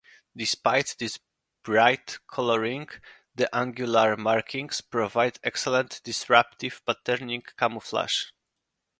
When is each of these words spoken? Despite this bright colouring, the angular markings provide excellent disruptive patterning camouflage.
Despite 0.35 0.95
this 0.97 1.19
bright 1.61 2.17
colouring, 2.25 2.87
the 3.35 3.55
angular 3.55 4.17
markings 4.17 4.81
provide 4.81 5.37
excellent 5.43 6.01
disruptive 6.03 6.81
patterning 6.87 7.43
camouflage. 7.55 8.31